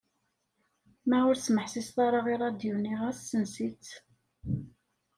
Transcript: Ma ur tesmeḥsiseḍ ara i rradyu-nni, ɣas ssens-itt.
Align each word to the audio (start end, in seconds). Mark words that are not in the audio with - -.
Ma 1.09 1.19
ur 1.29 1.35
tesmeḥsiseḍ 1.37 1.97
ara 2.07 2.19
i 2.33 2.35
rradyu-nni, 2.37 2.95
ɣas 3.01 3.17
ssens-itt. 3.21 3.87